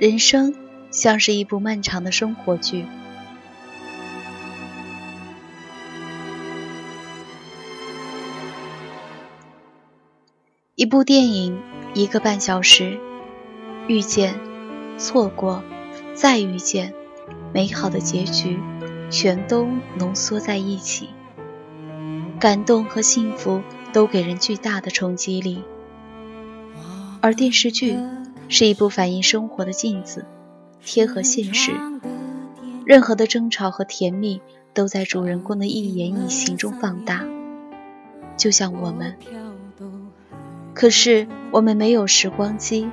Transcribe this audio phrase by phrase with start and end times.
[0.00, 0.54] 人生
[0.90, 2.86] 像是一部漫长的生活剧，
[10.74, 11.60] 一部电影，
[11.92, 12.98] 一个半小时，
[13.88, 14.34] 遇见，
[14.96, 15.62] 错过，
[16.14, 16.94] 再遇见，
[17.52, 18.58] 美好的结局，
[19.10, 21.10] 全都浓缩在一起，
[22.40, 23.60] 感动和幸福
[23.92, 25.62] 都给人巨大的冲击力，
[27.20, 27.98] 而电视剧。
[28.50, 30.26] 是一部反映生活的镜子，
[30.84, 31.70] 贴合现实。
[32.84, 34.42] 任何的争吵和甜蜜
[34.74, 37.24] 都在主人公的一言一行中放大，
[38.36, 39.16] 就像我们。
[40.74, 42.90] 可是我们没有时光机，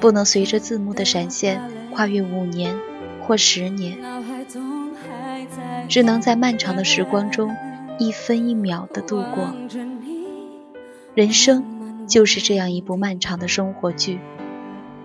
[0.00, 1.62] 不能随着字幕的闪现
[1.94, 2.78] 跨越五年
[3.22, 3.96] 或十年，
[5.88, 7.56] 只能在漫长的时光中
[7.98, 9.54] 一分一秒的度过。
[11.14, 14.20] 人生就是这样一部漫长的生活剧。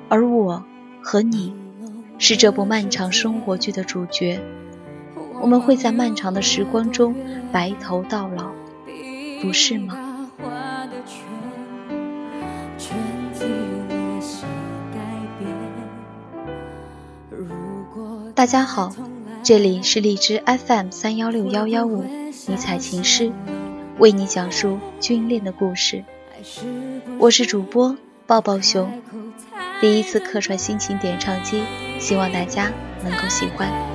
[0.07, 0.63] 而我
[1.01, 1.53] 和你
[2.19, 4.39] 是这部漫长生活剧的主角，
[5.41, 7.15] 我们会在漫长的时光中
[7.51, 8.51] 白头到老，
[9.41, 9.97] 不是吗？
[18.35, 18.93] 大家好，
[19.41, 22.03] 这里是荔枝 FM 三幺六幺幺五
[22.47, 23.31] 迷彩情诗，
[23.97, 26.03] 为你讲述军恋的故事。
[27.17, 28.91] 我是主播抱抱熊。
[29.81, 31.63] 第一次客串心情点唱机，
[31.99, 32.71] 希望大家
[33.03, 33.94] 能够喜欢。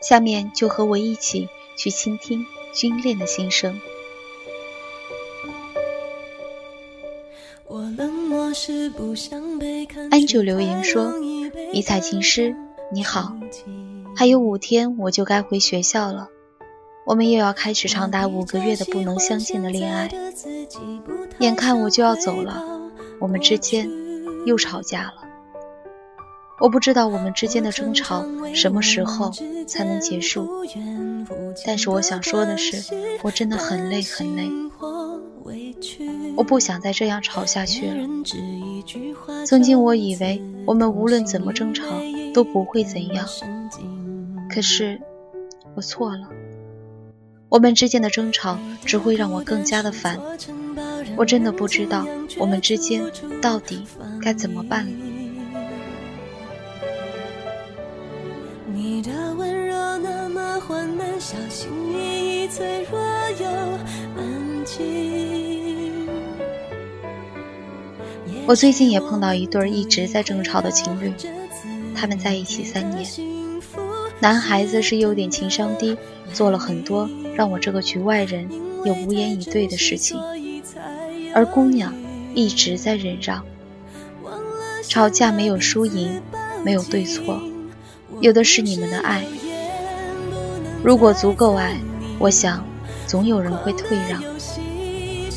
[0.00, 3.80] 下面就和我一起去倾听军恋的心声。
[10.10, 11.12] 安九留言说
[11.72, 12.54] ：“迷彩情诗，
[12.92, 13.36] 你好，
[14.16, 16.28] 还有五天我就该回学校了，
[17.04, 20.10] 我们又要开始长达五个月的不能相见的恋爱，
[21.40, 22.64] 眼看我就要走了，
[23.20, 23.90] 我们之间
[24.46, 25.24] 又吵架了。”
[26.60, 28.24] 我不知道我们之间的争吵
[28.54, 29.32] 什么时候
[29.66, 30.48] 才能结束，
[31.64, 34.50] 但是我想说的是，我真的很累很累，
[36.36, 38.08] 我不想再这样吵下去了。
[39.46, 41.84] 曾经我以为我们无论怎么争吵
[42.34, 43.28] 都不会怎样，
[44.50, 45.00] 可是
[45.74, 46.28] 我错了，
[47.48, 50.20] 我们之间的争吵只会让我更加的烦。
[51.16, 52.06] 我真的不知道
[52.38, 53.02] 我们之间
[53.40, 53.82] 到底
[54.20, 55.07] 该怎么办了。
[58.74, 63.00] 你的温柔那么缓慢小心翼翼，脆弱
[63.40, 63.46] 又
[64.16, 66.06] 安静。
[68.46, 71.12] 我最近也碰到一对一直在争吵的情侣，
[71.94, 73.08] 他们在一起三年。
[74.20, 75.96] 男孩子是有点情商低，
[76.34, 78.50] 做了很多让我这个局外人
[78.84, 80.20] 也无言以对的事情，
[81.34, 81.94] 而姑娘
[82.34, 83.42] 一直在忍让。
[84.82, 86.20] 吵架没有输赢，
[86.64, 87.40] 没有对错，
[88.20, 89.24] 有的是你们的爱。
[90.82, 91.76] 如果足够爱，
[92.18, 92.64] 我想，
[93.06, 94.22] 总有人会退让。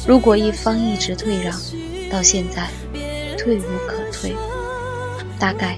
[0.07, 1.59] 如果一方一直退让，
[2.09, 2.67] 到现在
[3.37, 4.35] 退无可退，
[5.37, 5.77] 大概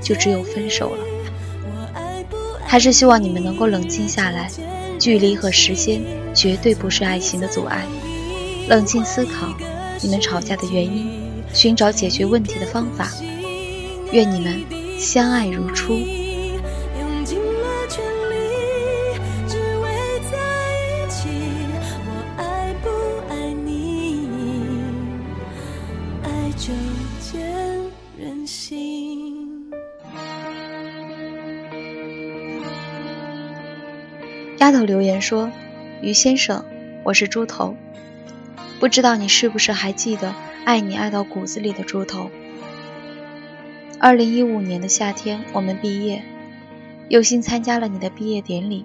[0.00, 1.04] 就只有分手了。
[2.64, 4.50] 还是希望你们能够冷静下来，
[4.98, 6.00] 距离和时间
[6.34, 7.84] 绝对不是爱情的阻碍。
[8.68, 9.52] 冷静思考
[10.00, 11.10] 你们吵架的原因，
[11.52, 13.10] 寻找解决问题的方法。
[14.12, 14.64] 愿你们
[14.98, 15.98] 相爱如初。
[34.84, 35.50] 留言说
[36.02, 36.64] ：“于先生，
[37.04, 37.76] 我是猪头，
[38.78, 40.34] 不知道你是不是还记得
[40.64, 42.30] 爱你爱到骨子里的猪头。
[43.98, 46.22] 二零一五年的夏天，我们毕业，
[47.08, 48.84] 有幸参加了你的毕业典礼。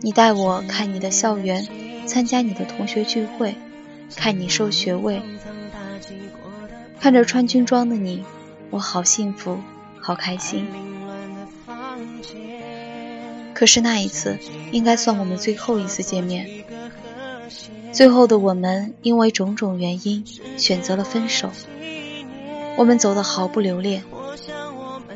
[0.00, 1.66] 你带我看你的校园，
[2.06, 3.54] 参加你的同学聚会，
[4.16, 5.20] 看你收学位。
[7.00, 8.24] 看着穿军装的你，
[8.70, 9.58] 我好幸福，
[10.00, 10.66] 好开心。”
[13.58, 14.38] 可是那一次，
[14.70, 16.46] 应该算我们最后一次见面。
[17.90, 20.24] 最后的我们因为种种原因
[20.56, 21.50] 选择了分手。
[22.76, 24.04] 我们走得毫不留恋。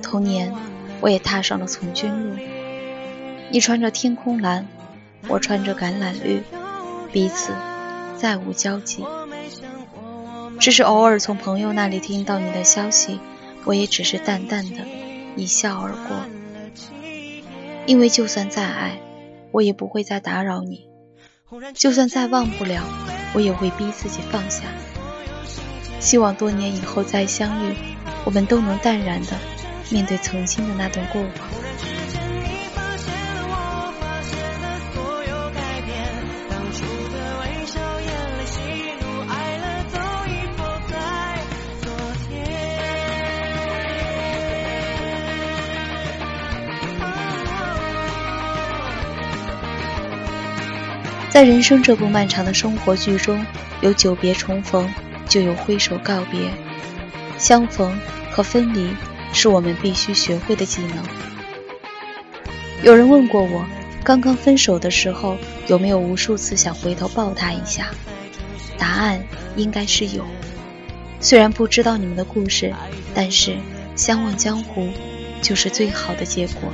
[0.02, 0.52] 同年，
[1.00, 2.36] 我也踏上了从军路。
[3.52, 4.66] 你穿着天空蓝，
[5.28, 6.42] 我穿着橄榄绿，
[7.12, 7.52] 彼此
[8.16, 9.04] 再无交集。
[10.58, 13.20] 只是偶尔从朋友那里听到你的消息，
[13.64, 14.84] 我也只是淡淡的
[15.36, 16.41] 一笑而过。
[17.86, 19.00] 因为就算再爱，
[19.50, 20.86] 我也不会再打扰你；
[21.74, 22.82] 就算再忘不了，
[23.34, 24.64] 我也会逼自己放下。
[26.00, 27.74] 希望多年以后再相遇，
[28.24, 29.36] 我们都能淡然的
[29.90, 31.30] 面对曾经的那段过往。
[51.32, 53.42] 在人生这部漫长的生活剧中，
[53.80, 54.86] 有久别重逢，
[55.26, 56.50] 就有挥手告别。
[57.38, 57.98] 相逢
[58.30, 58.90] 和分离
[59.32, 61.02] 是我们必须学会的技能。
[62.82, 63.64] 有人问过我，
[64.04, 65.38] 刚刚分手的时候
[65.68, 67.86] 有没有无数次想回头抱他一下？
[68.76, 69.18] 答案
[69.56, 70.26] 应该是有。
[71.18, 72.74] 虽然不知道你们的故事，
[73.14, 73.56] 但是
[73.96, 74.86] 相忘江湖
[75.40, 76.70] 就是最好的结果。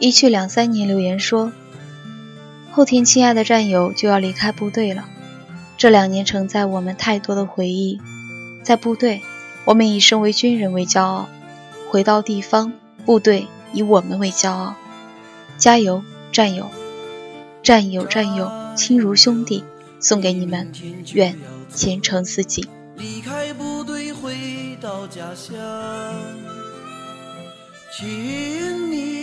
[0.00, 1.52] 一去两三年留言说
[2.72, 5.04] ：“后天，亲爱的战友就要离开部队了。
[5.76, 8.00] 这两年承载我们太多的回忆，
[8.62, 9.20] 在部队，
[9.66, 11.28] 我们以身为军人为骄傲；
[11.90, 12.72] 回到地方，
[13.04, 14.74] 部队以我们为骄傲。
[15.58, 16.02] 加油，
[16.32, 16.66] 战友！
[17.62, 19.62] 战友，战友，亲如兄弟，
[20.00, 20.72] 送给你们，
[21.12, 21.38] 愿
[21.68, 22.66] 前程似锦。”
[22.96, 24.34] 离开部队，回
[24.80, 25.54] 到家乡，
[27.98, 29.19] 请你。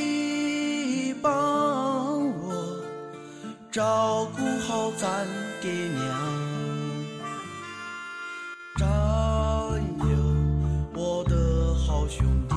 [1.22, 2.81] 帮我
[3.72, 5.25] 照顾好咱
[5.62, 6.06] 爹娘，
[8.78, 8.88] 战
[10.00, 10.06] 友，
[10.94, 12.56] 我的好兄弟，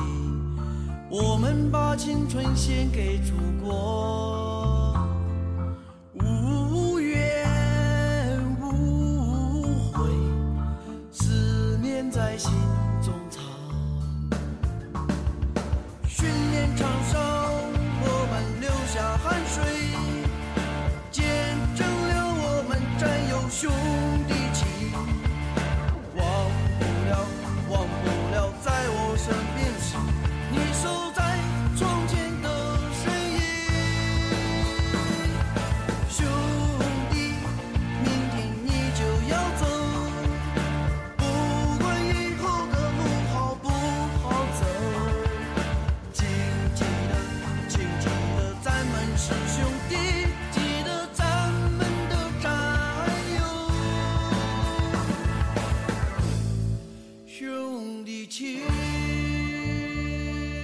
[1.09, 3.71] 我们把青春献给祖国，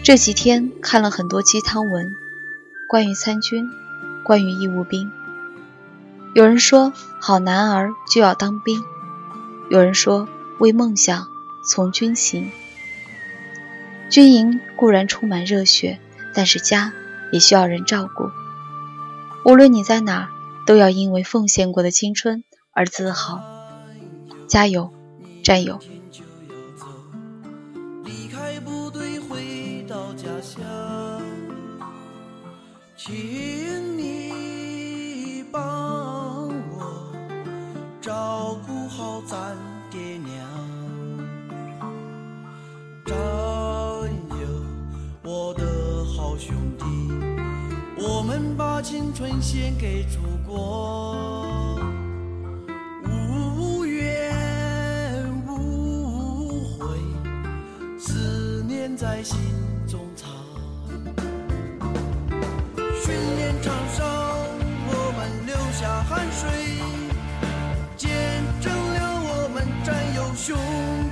[0.08, 2.16] 这几天看了很多鸡汤文，
[2.88, 3.70] 关于参军，
[4.24, 5.12] 关于义务兵。
[6.34, 8.80] 有人说，好男儿就要当兵；
[9.70, 10.30] 有人说，
[10.62, 11.28] 为梦想
[11.70, 12.50] 从军行。
[14.10, 16.00] 军营固然充满热血，
[16.34, 16.94] 但是家
[17.34, 18.30] 也需要人照顾。
[19.44, 20.30] 无论你在哪，
[20.66, 23.42] 都要因为奉献过的青春而自豪。
[24.48, 24.90] 加油，
[25.44, 25.82] 战友！
[33.08, 37.10] 请你帮我
[38.02, 39.56] 照顾好咱
[39.90, 40.46] 爹娘
[43.06, 44.46] 战友
[45.24, 46.84] 我的好兄弟
[47.96, 51.80] 我们把青春献给祖国。
[53.06, 56.98] 无怨无悔
[57.98, 59.67] 思念在心。
[70.48, 71.07] 胸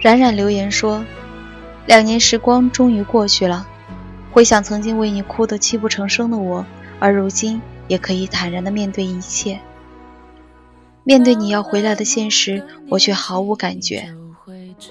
[0.00, 1.04] 冉冉留言说
[1.86, 3.68] ：“两年时光终于过去了，
[4.32, 6.64] 回想曾经为你哭得泣不成声的我，
[6.98, 9.60] 而如今也可以坦然地面对一切。
[11.04, 14.14] 面对你要回来的现实，我却毫无感觉，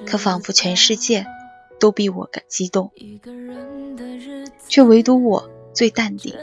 [0.06, 1.25] 可仿佛全世界
[1.80, 2.92] 都比我感激动，
[4.68, 6.36] 却唯独我最淡定。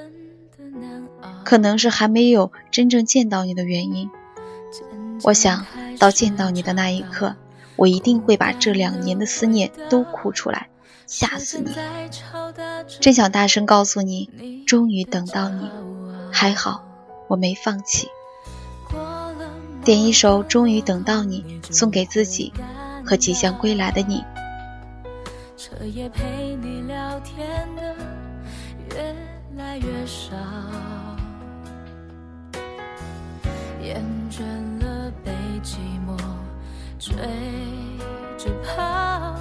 [1.44, 4.10] 可能是还没有真正见到你的原因。
[5.22, 5.64] 我想
[6.00, 7.36] 到见到你的那一刻。”
[7.76, 10.68] 我一定会把这两年的思念都哭出来，
[11.06, 11.70] 吓死你！
[13.00, 15.70] 真想大声告诉你，终于等到你，
[16.32, 16.82] 还好
[17.28, 18.08] 我没放弃。
[19.84, 22.52] 点一首《终于等到你》，送给自己
[23.04, 24.24] 和即将归来的你。
[25.56, 27.94] 彻夜陪你聊天的
[28.90, 29.16] 越
[29.56, 30.34] 来越少，
[33.82, 34.42] 厌倦
[34.82, 35.30] 了被
[35.62, 36.18] 寂寞。
[36.98, 37.14] 追
[38.38, 39.34] 着跑，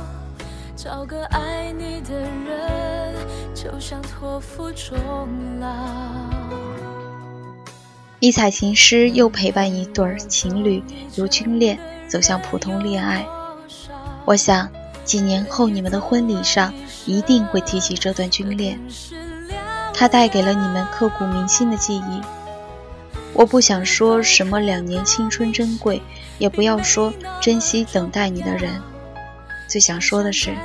[0.76, 3.16] 找个爱你的人，
[3.54, 5.00] 就像托付终
[5.60, 5.68] 老。
[8.20, 10.84] 一彩琴诗又陪伴一对情侣
[11.16, 13.26] 由军恋走向普通恋爱。
[14.26, 14.70] 我想
[15.04, 16.74] 几年后你们的婚礼上
[17.06, 18.80] 一定会提起这段军恋，
[19.94, 22.22] 它带给了你们刻骨铭心的记忆。
[23.36, 26.02] 我不想说什么两年青春珍贵，
[26.38, 28.82] 也不要说珍惜等待你的人。
[29.68, 30.56] 最想说的是，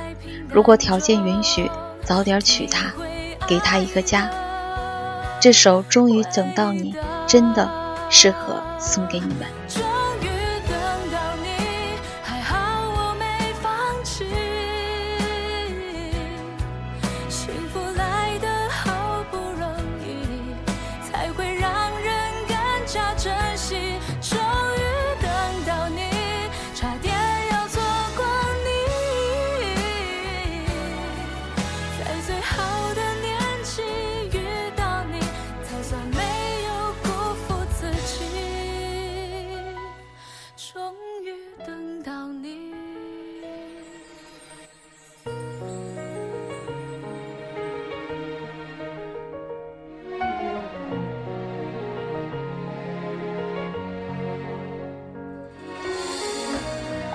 [0.49, 1.69] 如果条件允许，
[2.01, 2.93] 早点娶她，
[3.45, 4.31] 给她一个家。
[5.41, 6.93] 这首《终于等到你》
[7.27, 7.69] 真的
[8.09, 9.90] 适合送给你们。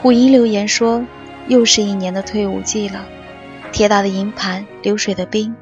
[0.03, 1.05] 虎一留言说
[1.49, 3.05] ：“又是一年的退伍季了，
[3.73, 5.55] 铁打的营盘，流水的兵，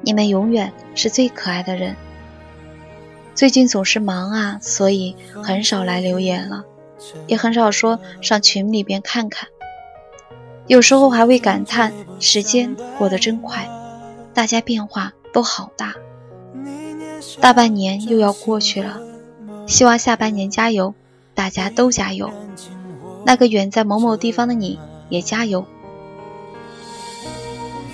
[0.00, 1.94] 你们永远是最可爱的人。
[3.34, 6.64] 最近总是忙啊，所以很少来留言了，
[7.26, 9.48] 也很少说上群里边看看。
[10.66, 13.68] 有时候还会感叹时间过得真快，
[14.32, 15.94] 大家变化都好大。
[17.40, 19.00] 大半年又要过去了，
[19.66, 20.94] 希望下半年加油，
[21.34, 22.30] 大家都加油。”
[23.24, 25.64] 那个远在某某地方的你，也加油。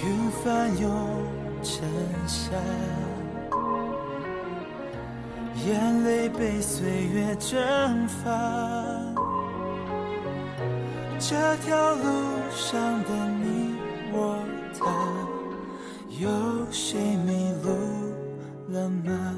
[0.05, 0.91] 云翻涌
[1.63, 1.85] 成
[2.27, 2.53] 山，
[5.67, 8.31] 眼泪被岁月蒸发。
[11.19, 12.03] 这条路
[12.55, 13.11] 上的
[13.43, 13.75] 你
[14.13, 14.39] 我
[14.79, 14.87] 他，
[16.19, 16.29] 有
[16.71, 17.71] 谁迷路
[18.69, 19.35] 了吗？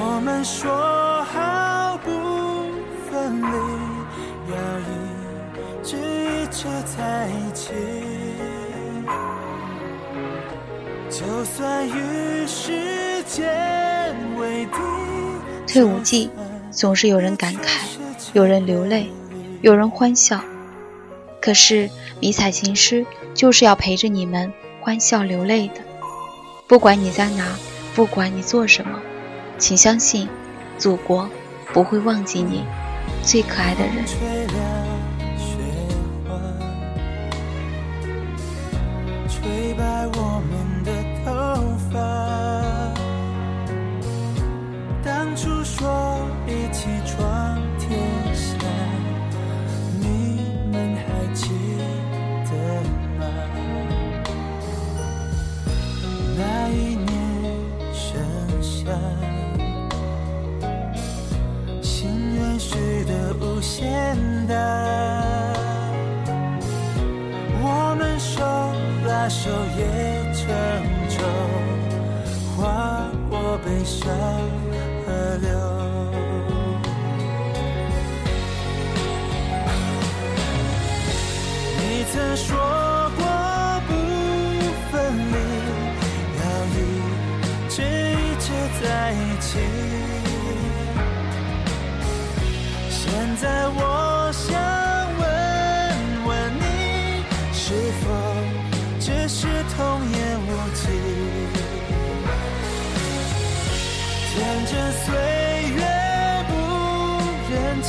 [0.00, 0.70] 我们说
[1.24, 2.10] 好不
[3.10, 3.46] 分离，
[4.52, 7.72] 要一直一直在一起。
[11.10, 14.78] 就算与时间为敌，
[15.66, 16.30] 退伍季，
[16.70, 17.80] 总是有人感慨，
[18.34, 19.10] 有人流泪，
[19.62, 20.40] 有人欢笑。
[21.40, 21.90] 可是
[22.20, 25.80] 迷彩情诗就是要陪着你们欢笑流泪的。
[26.68, 27.48] 不管你在哪，
[27.96, 29.00] 不管你做什么，
[29.58, 30.28] 请相信，
[30.78, 31.28] 祖国
[31.72, 32.64] 不会忘记你，
[33.24, 34.37] 最可爱的人。
[88.82, 89.58] 在一起。
[92.88, 93.02] 现
[93.36, 94.46] 在我想
[95.18, 95.22] 问
[96.26, 96.62] 问你，
[97.52, 97.64] 是
[98.00, 98.04] 否
[99.00, 99.78] 只是童
[100.10, 100.82] 言无忌？
[104.30, 105.06] 天真岁
[105.74, 105.80] 月
[106.48, 106.52] 不
[107.50, 107.88] 忍欺，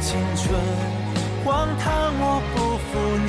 [0.00, 0.42] 青春
[1.44, 1.46] 荒
[1.78, 1.84] 唐
[2.18, 2.56] 我不
[2.88, 2.90] 负
[3.26, 3.28] 你。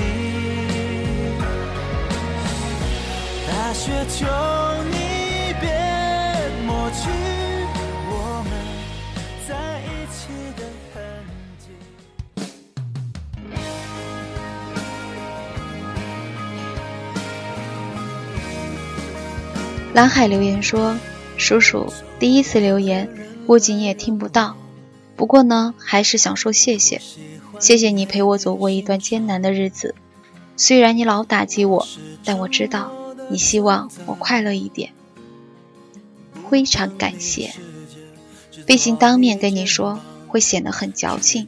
[3.45, 4.25] 大雪求
[19.93, 20.97] 蓝海留言说
[21.37, 23.07] ：“叔叔第一次留言，
[23.45, 24.55] 估计你也听不到。
[25.15, 26.99] 不过呢，还是想说谢谢，
[27.59, 29.93] 谢谢你陪我走过一段艰难的日子。
[30.57, 31.87] 虽然你老打击我，
[32.25, 32.91] 但我知道
[33.29, 34.93] 你希望我快乐一点。
[36.49, 37.53] 非常感谢。
[38.65, 41.47] 毕竟当面跟你说，会显得很矫情。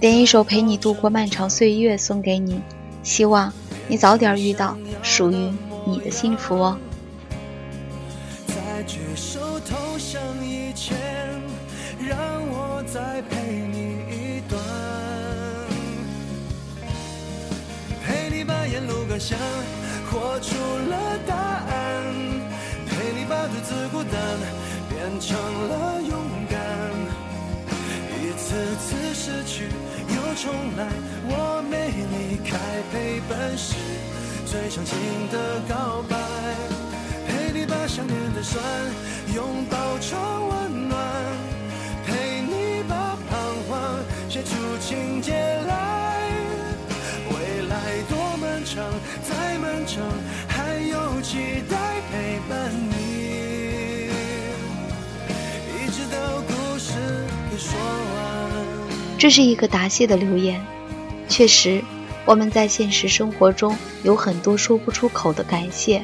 [0.00, 2.62] 点一首陪你度过漫长岁月送给你，
[3.02, 3.52] 希望
[3.88, 5.52] 你早点遇到属于
[5.86, 6.78] 你的幸福哦。”
[12.92, 13.36] 再陪
[13.70, 14.58] 你一段，
[18.02, 19.38] 陪你把沿路感想
[20.10, 22.04] 活出了答案，
[22.86, 24.12] 陪你把独自孤单
[24.88, 26.58] 变成了勇敢。
[28.20, 29.68] 一次次失去
[30.08, 30.88] 又重来，
[31.28, 32.56] 我没离开，
[32.90, 33.74] 陪伴是
[34.46, 34.96] 最长情
[35.30, 36.16] 的告白。
[37.26, 38.64] 陪你把想念的酸
[39.34, 40.98] 拥抱成温暖，
[49.22, 50.02] 再漫长，
[50.46, 51.76] 还有期待
[52.10, 54.08] 陪伴你，
[55.74, 56.92] 一直到故事
[57.50, 58.18] 给说完。
[59.18, 60.60] 这是一个答谢的留言。
[61.28, 61.82] 确实，
[62.24, 66.02] 我们在现实生活中有很多说不出口的感谢，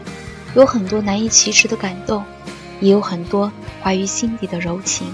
[0.54, 2.24] 有很多难以启齿的感动，
[2.80, 3.50] 也有很多
[3.82, 5.06] 怀于心底的柔情。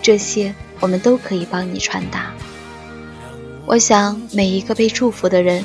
[0.00, 2.32] 这些我们都可以帮你传达。
[3.66, 5.64] 我想，每一个被祝福的人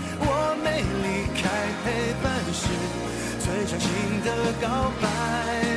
[1.83, 2.67] 陪伴是
[3.39, 3.89] 最长情
[4.23, 5.70] 的告白。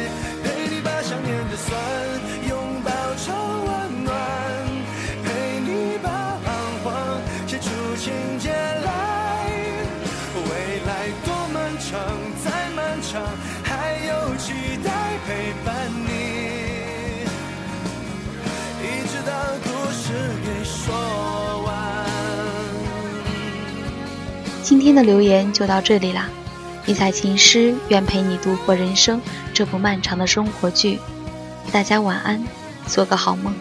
[24.65, 26.27] 今天的留言就到这里啦，
[26.87, 29.21] 迷彩情诗愿陪你度过人生
[29.53, 30.99] 这部漫长的生活剧。
[31.71, 32.43] 大家晚安，
[32.87, 33.53] 做个好梦。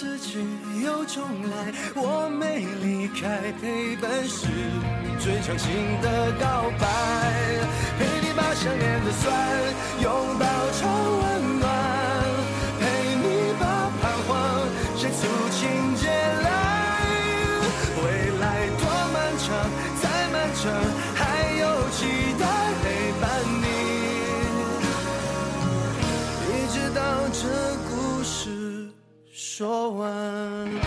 [0.00, 0.38] 失去
[0.82, 4.46] 又重来，我没离开，陪伴是
[5.18, 6.88] 最长情的告白。
[7.98, 9.28] 陪你把想念的酸
[10.00, 11.19] 拥抱成。
[29.60, 30.79] 说完。